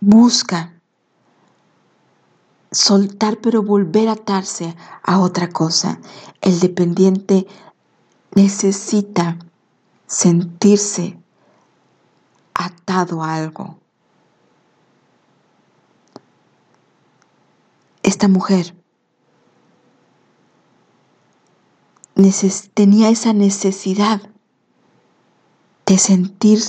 busca 0.00 0.74
soltar 2.70 3.38
pero 3.38 3.62
volver 3.62 4.08
a 4.08 4.12
atarse 4.12 4.76
a 5.02 5.20
otra 5.20 5.48
cosa. 5.48 6.00
El 6.40 6.60
dependiente 6.60 7.46
necesita 8.34 9.38
sentirse 10.06 11.18
atado 12.52 13.22
a 13.22 13.36
algo. 13.36 13.78
Esta 18.02 18.28
mujer 18.28 18.74
tenía 22.74 23.10
esa 23.10 23.32
necesidad 23.32 24.30
de 25.86 25.98
sentir 25.98 26.60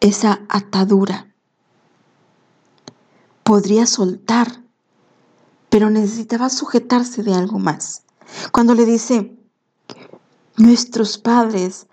esa 0.00 0.40
atadura. 0.48 1.34
Podría 3.42 3.86
soltar, 3.86 4.62
pero 5.68 5.90
necesitaba 5.90 6.48
sujetarse 6.48 7.22
de 7.22 7.34
algo 7.34 7.58
más. 7.58 8.04
Cuando 8.52 8.74
le 8.74 8.86
dice, 8.86 9.36
nuestros 10.56 11.18
padres 11.18 11.86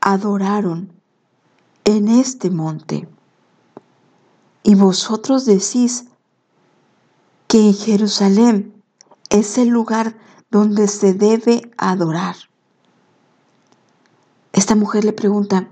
adoraron 0.00 0.92
en 1.84 2.08
este 2.08 2.50
monte 2.50 3.08
y 4.62 4.74
vosotros 4.74 5.44
decís 5.44 6.06
que 7.46 7.68
en 7.68 7.74
Jerusalén 7.74 8.82
es 9.30 9.58
el 9.58 9.68
lugar 9.68 10.16
donde 10.50 10.88
se 10.88 11.14
debe 11.14 11.70
adorar. 11.76 12.36
Esta 14.52 14.74
mujer 14.74 15.04
le 15.04 15.12
pregunta, 15.12 15.68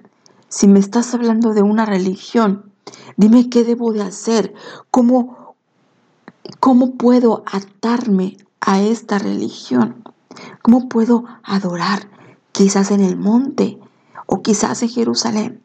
si 0.49 0.69
me 0.69 0.79
estás 0.79 1.15
hablando 1.15 1.55
de 1.55 1.63
una 1.63 1.87
religión, 1.87 2.73
dime 3.17 3.49
qué 3.49 3.65
debo 3.65 3.93
de 3.93 4.03
hacer, 4.03 4.55
cómo, 4.91 5.57
cómo 6.61 6.95
puedo 6.97 7.43
atarme 7.47 8.37
a 8.61 8.81
esta 8.81 9.19
religión, 9.19 10.05
cómo 10.63 10.89
puedo 10.89 11.25
adorar, 11.43 12.09
quizás 12.53 12.91
en 12.91 13.01
el 13.01 13.17
monte 13.17 13.81
o 14.27 14.43
quizás 14.43 14.83
en 14.83 14.91
Jerusalén. 14.91 15.63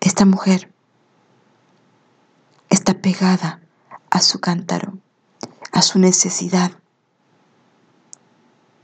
Esta 0.00 0.24
mujer 0.24 0.72
está 2.70 3.00
pegada 3.00 3.60
a 4.08 4.20
su 4.20 4.40
cántaro 4.40 4.98
a 5.76 5.82
su 5.82 5.98
necesidad, 5.98 6.72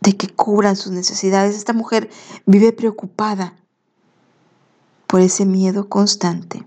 de 0.03 0.15
que 0.19 0.29
cubran 0.29 0.77
sus 0.77 0.93
necesidades. 0.93 1.57
Esta 1.57 1.73
mujer 1.73 2.11
vive 2.45 2.71
preocupada 2.75 3.57
por 5.07 5.23
ese 5.23 5.47
miedo 5.47 5.89
constante 5.89 6.67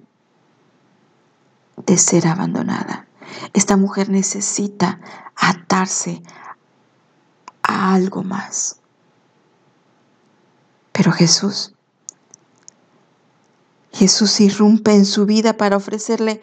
de 1.86 1.98
ser 2.00 2.26
abandonada. 2.28 3.08
Esta 3.54 3.78
mujer 3.78 4.10
necesita 4.10 5.00
atarse 5.36 6.24
a 7.62 7.94
algo 7.94 8.24
más. 8.24 8.80
Pero 10.92 11.12
Jesús, 11.12 11.76
Jesús 13.92 14.40
irrumpe 14.40 14.96
en 14.96 15.06
su 15.06 15.28
vida 15.28 15.56
para 15.56 15.78
ofrecerle 15.78 16.42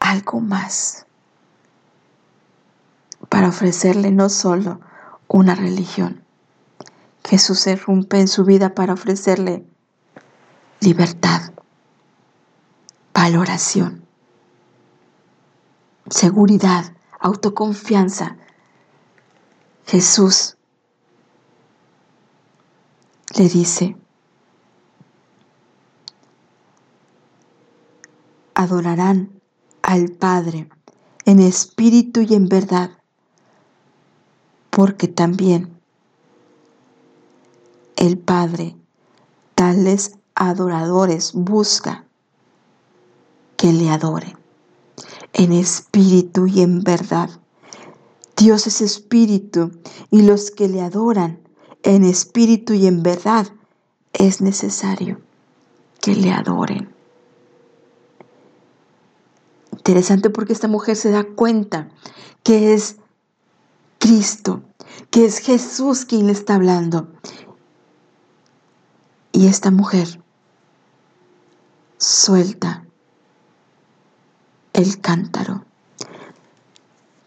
algo 0.00 0.40
más 0.40 1.06
para 3.32 3.48
ofrecerle 3.48 4.10
no 4.10 4.28
solo 4.28 4.78
una 5.26 5.54
religión. 5.54 6.22
Jesús 7.24 7.60
se 7.60 7.76
rompe 7.76 8.20
en 8.20 8.28
su 8.28 8.44
vida 8.44 8.74
para 8.74 8.92
ofrecerle 8.92 9.64
libertad, 10.80 11.54
valoración, 13.14 14.04
seguridad, 16.10 16.94
autoconfianza. 17.20 18.36
Jesús 19.86 20.58
le 23.34 23.48
dice, 23.48 23.96
adorarán 28.52 29.40
al 29.80 30.10
Padre 30.10 30.68
en 31.24 31.40
espíritu 31.40 32.20
y 32.20 32.34
en 32.34 32.50
verdad 32.50 33.01
porque 34.72 35.06
también 35.06 35.68
el 37.96 38.16
Padre 38.16 38.74
tales 39.54 40.16
adoradores 40.34 41.34
busca 41.34 42.06
que 43.58 43.70
le 43.74 43.90
adoren 43.90 44.38
en 45.34 45.52
espíritu 45.52 46.46
y 46.46 46.62
en 46.62 46.82
verdad. 46.82 47.28
Dios 48.34 48.66
es 48.66 48.80
espíritu 48.80 49.72
y 50.10 50.22
los 50.22 50.50
que 50.50 50.68
le 50.68 50.80
adoran 50.80 51.38
en 51.82 52.04
espíritu 52.04 52.72
y 52.72 52.86
en 52.86 53.02
verdad 53.02 53.48
es 54.14 54.40
necesario 54.40 55.20
que 56.00 56.14
le 56.14 56.32
adoren. 56.32 56.90
Interesante 59.72 60.30
porque 60.30 60.54
esta 60.54 60.66
mujer 60.66 60.96
se 60.96 61.10
da 61.10 61.24
cuenta 61.24 61.90
que 62.42 62.72
es 62.72 62.96
Cristo, 64.02 64.64
que 65.10 65.24
es 65.24 65.38
Jesús 65.38 66.04
quien 66.04 66.26
le 66.26 66.32
está 66.32 66.56
hablando. 66.56 67.06
Y 69.30 69.46
esta 69.46 69.70
mujer 69.70 70.20
suelta 71.98 72.84
el 74.72 75.00
cántaro. 75.00 75.64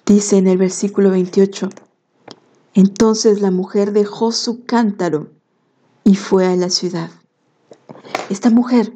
Dice 0.06 0.36
en 0.36 0.48
el 0.48 0.58
versículo 0.58 1.12
28, 1.12 1.70
entonces 2.74 3.40
la 3.40 3.52
mujer 3.52 3.94
dejó 3.94 4.34
su 4.34 4.66
cántaro 4.66 5.30
y 6.04 6.16
fue 6.16 6.46
a 6.46 6.58
la 6.58 6.70
ciudad. 6.70 7.10
Esta 8.30 8.50
mujer 8.50 8.94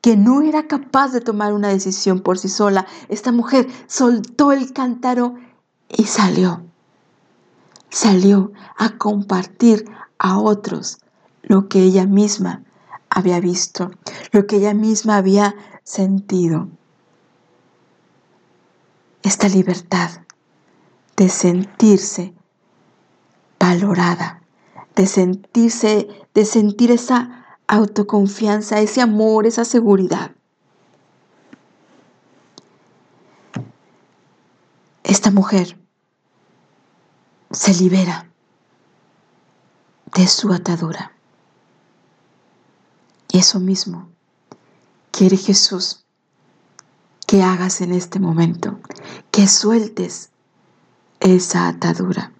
que 0.00 0.16
no 0.16 0.42
era 0.42 0.66
capaz 0.66 1.12
de 1.12 1.20
tomar 1.20 1.52
una 1.52 1.68
decisión 1.68 2.22
por 2.22 2.40
sí 2.40 2.48
sola, 2.48 2.88
esta 3.08 3.30
mujer 3.30 3.68
soltó 3.86 4.50
el 4.50 4.72
cántaro 4.72 5.36
y 5.96 6.06
salió 6.06 6.68
salió 7.90 8.52
a 8.76 8.96
compartir 8.96 9.84
a 10.18 10.38
otros 10.38 10.98
lo 11.42 11.68
que 11.68 11.82
ella 11.82 12.06
misma 12.06 12.62
había 13.10 13.40
visto, 13.40 13.90
lo 14.32 14.46
que 14.46 14.56
ella 14.56 14.74
misma 14.74 15.16
había 15.16 15.54
sentido. 15.84 16.68
Esta 19.22 19.48
libertad 19.48 20.10
de 21.16 21.28
sentirse 21.28 22.32
valorada, 23.58 24.42
de 24.94 25.06
sentirse, 25.06 26.08
de 26.32 26.44
sentir 26.44 26.90
esa 26.90 27.58
autoconfianza, 27.66 28.80
ese 28.80 29.02
amor, 29.02 29.46
esa 29.46 29.64
seguridad. 29.64 30.32
Esta 35.02 35.30
mujer 35.30 35.76
se 37.50 37.74
libera 37.74 38.30
de 40.14 40.26
su 40.26 40.52
atadura. 40.52 41.12
Y 43.32 43.38
eso 43.38 43.60
mismo 43.60 44.08
quiere 45.10 45.36
Jesús 45.36 46.04
que 47.26 47.42
hagas 47.42 47.80
en 47.80 47.92
este 47.92 48.18
momento, 48.18 48.80
que 49.30 49.46
sueltes 49.46 50.30
esa 51.20 51.68
atadura. 51.68 52.32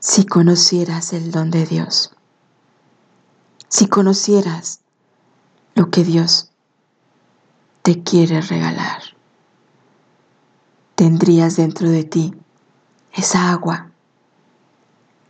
Si 0.00 0.26
conocieras 0.26 1.12
el 1.12 1.30
don 1.30 1.50
de 1.50 1.66
Dios, 1.66 2.16
si 3.68 3.86
conocieras 3.86 4.80
lo 5.74 5.90
que 5.90 6.02
Dios 6.02 6.50
te 7.82 8.02
quiere 8.02 8.40
regalar, 8.40 9.19
tendrías 11.00 11.56
dentro 11.56 11.88
de 11.88 12.04
ti 12.04 12.34
esa 13.14 13.52
agua, 13.52 13.90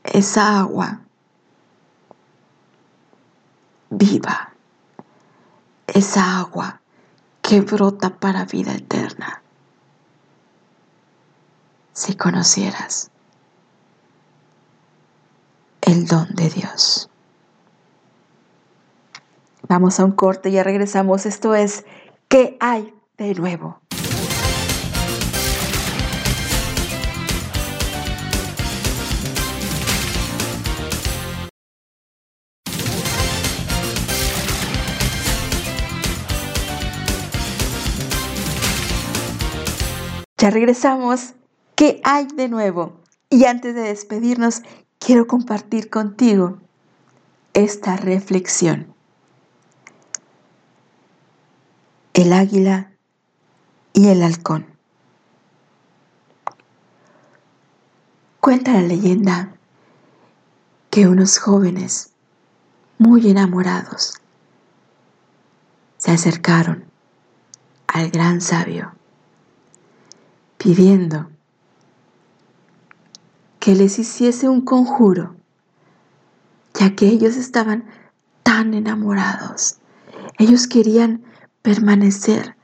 esa 0.03 0.59
agua 0.59 1.03
viva, 3.89 4.53
esa 5.87 6.41
agua 6.41 6.81
que 7.41 7.61
brota 7.61 8.11
para 8.19 8.47
vida 8.47 8.73
eterna. 8.73 9.43
Si 11.93 12.17
conocieras 12.17 13.13
el 15.83 16.05
don 16.09 16.35
de 16.35 16.51
Dios. 16.51 17.09
Vamos 19.69 20.01
a 20.01 20.05
un 20.05 20.11
corte, 20.11 20.51
ya 20.51 20.65
regresamos. 20.65 21.27
Esto 21.27 21.55
es 21.55 21.85
¿Qué 22.27 22.57
hay 22.59 22.93
de 23.19 23.35
nuevo? 23.37 23.81
Ya 40.41 40.49
regresamos. 40.49 41.35
¿Qué 41.75 42.01
hay 42.03 42.27
de 42.35 42.49
nuevo? 42.49 42.99
Y 43.29 43.45
antes 43.45 43.75
de 43.75 43.83
despedirnos, 43.83 44.63
quiero 44.99 45.27
compartir 45.27 45.91
contigo 45.91 46.57
esta 47.53 47.99
reflexión. 47.99 48.95
El 52.15 52.33
águila 52.33 52.91
y 53.93 54.09
el 54.09 54.23
halcón. 54.23 54.65
Cuenta 58.41 58.73
la 58.73 58.81
leyenda 58.81 59.55
que 60.89 61.07
unos 61.07 61.39
jóvenes 61.39 62.15
muy 62.97 63.31
enamorados 63.31 64.15
se 65.99 66.13
acercaron 66.13 66.87
al 67.89 68.11
gran 68.11 68.41
sabio 68.41 68.95
pidiendo 70.63 71.31
que 73.59 73.75
les 73.75 73.99
hiciese 73.99 74.47
un 74.47 74.61
conjuro, 74.61 75.35
ya 76.75 76.95
que 76.95 77.07
ellos 77.07 77.37
estaban 77.37 77.87
tan 78.43 78.75
enamorados. 78.75 79.79
Ellos 80.39 80.67
querían 80.67 81.23
permanecer 81.63 82.57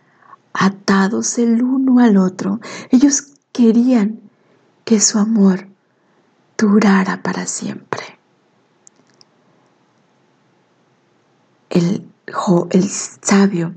atados 0.53 1.39
el 1.39 1.63
uno 1.63 2.01
al 2.01 2.19
otro. 2.19 2.61
Ellos 2.91 3.29
querían 3.53 4.21
que 4.85 5.01
su 5.01 5.19
amor 5.19 5.67
durara 6.59 7.23
para 7.23 7.47
siempre. 7.47 8.19
El, 11.71 12.07
el 12.71 12.89
sabio, 12.91 13.75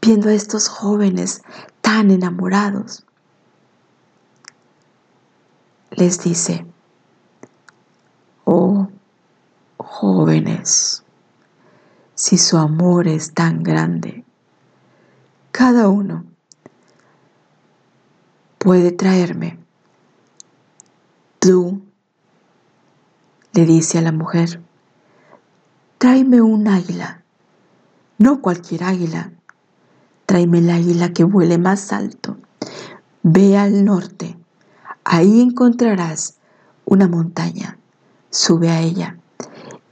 viendo 0.00 0.30
a 0.30 0.32
estos 0.32 0.68
jóvenes 0.68 1.42
tan 1.82 2.10
enamorados, 2.10 3.04
les 6.00 6.18
dice, 6.22 6.64
oh 8.44 8.88
jóvenes, 9.76 11.04
si 12.14 12.38
su 12.38 12.56
amor 12.56 13.06
es 13.06 13.34
tan 13.34 13.62
grande, 13.62 14.24
cada 15.50 15.88
uno 15.88 16.24
puede 18.56 18.92
traerme. 18.92 19.58
Tú, 21.38 21.82
le 23.52 23.66
dice 23.66 23.98
a 23.98 24.02
la 24.02 24.12
mujer, 24.12 24.62
tráeme 25.98 26.40
un 26.40 26.66
águila, 26.66 27.24
no 28.16 28.40
cualquier 28.40 28.84
águila, 28.84 29.32
tráeme 30.24 30.60
el 30.60 30.70
águila 30.70 31.12
que 31.12 31.24
vuele 31.24 31.58
más 31.58 31.92
alto. 31.92 32.38
Ve 33.22 33.58
al 33.58 33.84
norte 33.84 34.39
Ahí 35.04 35.40
encontrarás 35.40 36.38
una 36.84 37.08
montaña, 37.08 37.78
sube 38.28 38.68
a 38.68 38.80
ella, 38.80 39.16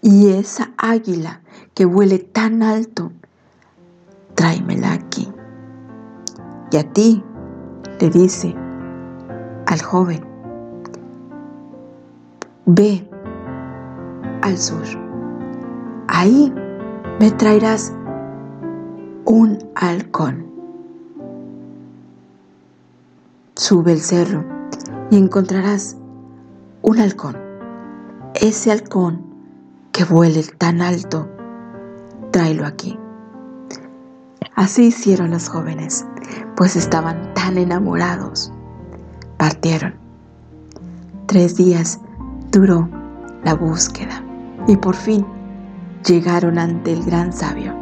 y 0.03 0.33
esa 0.33 0.71
águila 0.77 1.41
que 1.75 1.87
vuele 1.87 2.19
tan 2.19 2.63
alto, 2.63 3.11
tráemela 4.35 4.93
aquí. 4.93 5.33
Y 6.71 6.77
a 6.77 6.93
ti, 6.93 7.25
le 8.01 8.11
dice 8.11 8.55
al 9.67 9.81
joven, 9.81 10.25
ve 12.67 13.09
al 14.43 14.59
sur, 14.59 14.85
ahí 16.07 16.53
me 17.19 17.31
traerás 17.31 17.95
un 19.25 19.59
halcón. 19.75 20.47
Sube 23.57 23.93
el 23.93 24.01
cerro 24.01 24.58
y 25.11 25.17
encontrarás 25.17 25.97
un 26.83 26.99
halcón. 26.99 27.37
Ese 28.35 28.71
halcón 28.71 29.25
que 29.93 30.05
vuele 30.05 30.43
tan 30.59 30.81
alto, 30.81 31.29
tráelo 32.31 32.67
aquí. 32.67 32.99
Así 34.55 34.87
hicieron 34.87 35.31
los 35.31 35.49
jóvenes, 35.49 36.07
pues 36.57 36.77
estaban 36.77 37.33
tan 37.35 37.59
enamorados. 37.59 38.53
Partieron. 39.37 39.95
Tres 41.27 41.57
días 41.57 42.01
duró 42.51 42.89
la 43.45 43.55
búsqueda 43.55 44.23
y 44.67 44.77
por 44.77 44.95
fin 44.95 45.25
llegaron 46.07 46.59
ante 46.59 46.93
el 46.93 47.05
gran 47.05 47.33
sabio. 47.33 47.75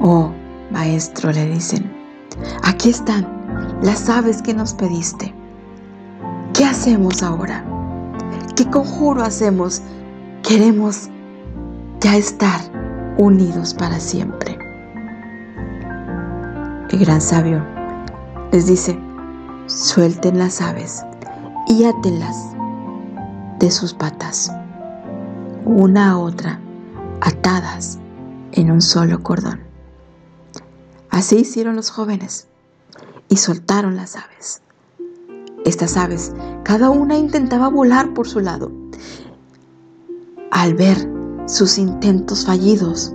Oh, 0.00 0.30
maestro, 0.70 1.32
le 1.32 1.46
dicen, 1.46 1.90
aquí 2.62 2.90
están 2.90 3.26
las 3.82 4.08
aves 4.08 4.42
que 4.42 4.54
nos 4.54 4.74
pediste. 4.74 5.35
¿Qué 6.86 6.92
hacemos 6.92 7.20
ahora? 7.24 7.64
¿Qué 8.54 8.70
conjuro 8.70 9.24
hacemos? 9.24 9.82
Queremos 10.44 11.08
ya 11.98 12.16
estar 12.16 12.60
unidos 13.18 13.74
para 13.74 13.98
siempre. 13.98 14.56
El 16.90 16.98
gran 17.00 17.20
sabio 17.20 17.66
les 18.52 18.68
dice, 18.68 18.96
suelten 19.66 20.38
las 20.38 20.60
aves 20.62 21.04
y 21.66 21.82
átenlas 21.82 22.52
de 23.58 23.72
sus 23.72 23.92
patas, 23.92 24.52
una 25.64 26.12
a 26.12 26.18
otra, 26.18 26.60
atadas 27.20 27.98
en 28.52 28.70
un 28.70 28.80
solo 28.80 29.24
cordón. 29.24 29.58
Así 31.10 31.38
hicieron 31.38 31.74
los 31.74 31.90
jóvenes 31.90 32.46
y 33.28 33.38
soltaron 33.38 33.96
las 33.96 34.14
aves. 34.14 34.62
Estas 35.66 35.96
aves, 35.96 36.32
cada 36.62 36.90
una 36.90 37.18
intentaba 37.18 37.68
volar 37.68 38.14
por 38.14 38.28
su 38.28 38.38
lado. 38.38 38.70
Al 40.52 40.74
ver 40.74 40.96
sus 41.46 41.76
intentos 41.76 42.46
fallidos, 42.46 43.12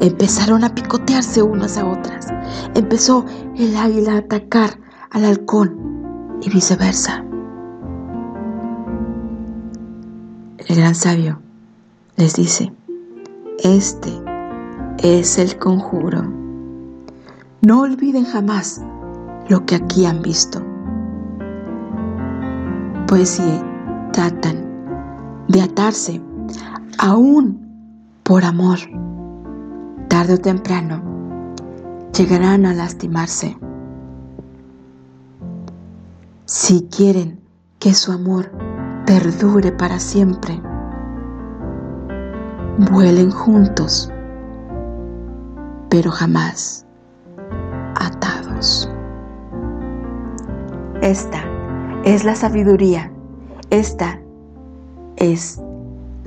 empezaron 0.00 0.64
a 0.64 0.74
picotearse 0.74 1.40
unas 1.40 1.78
a 1.78 1.86
otras. 1.86 2.26
Empezó 2.74 3.24
el 3.56 3.76
águila 3.76 4.14
a 4.14 4.18
atacar 4.18 4.76
al 5.10 5.24
halcón 5.24 6.36
y 6.42 6.50
viceversa. 6.50 7.24
El 10.66 10.76
gran 10.76 10.96
sabio 10.96 11.40
les 12.16 12.34
dice, 12.34 12.72
este 13.60 14.10
es 14.98 15.38
el 15.38 15.56
conjuro. 15.60 16.24
No 17.60 17.82
olviden 17.82 18.24
jamás 18.24 18.82
lo 19.48 19.64
que 19.64 19.76
aquí 19.76 20.06
han 20.06 20.20
visto 20.22 20.73
si 23.22 23.62
tratan 24.12 25.46
de 25.46 25.62
atarse 25.62 26.20
aún 26.98 27.60
por 28.24 28.44
amor, 28.44 28.78
tarde 30.08 30.34
o 30.34 30.38
temprano 30.38 31.00
llegarán 32.16 32.66
a 32.66 32.74
lastimarse. 32.74 33.56
Si 36.46 36.88
quieren 36.88 37.40
que 37.78 37.94
su 37.94 38.10
amor 38.10 38.50
perdure 39.06 39.70
para 39.70 40.00
siempre, 40.00 40.60
vuelen 42.90 43.30
juntos, 43.30 44.10
pero 45.88 46.10
jamás 46.10 46.84
atados. 47.94 48.90
Esta 51.00 51.53
es 52.04 52.22
la 52.22 52.36
sabiduría, 52.36 53.10
esta 53.70 54.20
es 55.16 55.60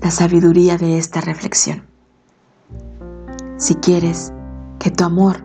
la 0.02 0.10
sabiduría 0.10 0.78
de 0.78 0.98
esta 0.98 1.22
reflexión. 1.22 1.84
Si 3.58 3.76
quieres 3.76 4.34
que 4.80 4.90
tu 4.90 5.04
amor 5.04 5.38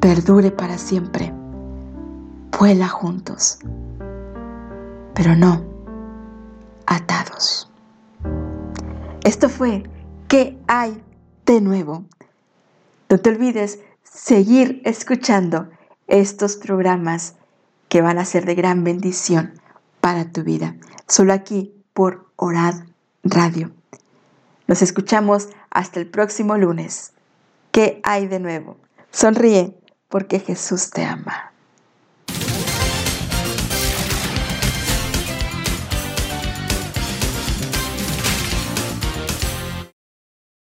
perdure 0.00 0.50
para 0.50 0.78
siempre, 0.78 1.32
vuela 2.58 2.88
juntos, 2.88 3.60
pero 5.14 5.36
no 5.36 5.62
atados. 6.86 7.70
Esto 9.24 9.48
fue 9.48 9.84
¿Qué 10.26 10.58
hay 10.66 11.00
de 11.44 11.60
nuevo? 11.60 12.04
No 13.10 13.18
te 13.18 13.28
olvides 13.30 13.80
seguir 14.02 14.80
escuchando 14.84 15.68
estos 16.06 16.56
programas 16.56 17.36
que 17.92 18.00
van 18.00 18.18
a 18.18 18.24
ser 18.24 18.46
de 18.46 18.54
gran 18.54 18.84
bendición 18.84 19.52
para 20.00 20.32
tu 20.32 20.44
vida. 20.44 20.76
Solo 21.08 21.34
aquí 21.34 21.74
por 21.92 22.26
Orad 22.36 22.86
Radio. 23.22 23.70
Nos 24.66 24.80
escuchamos 24.80 25.50
hasta 25.68 26.00
el 26.00 26.06
próximo 26.06 26.56
lunes. 26.56 27.12
¿Qué 27.70 28.00
hay 28.02 28.28
de 28.28 28.40
nuevo? 28.40 28.78
Sonríe 29.10 29.76
porque 30.08 30.40
Jesús 30.40 30.88
te 30.88 31.04
ama. 31.04 31.51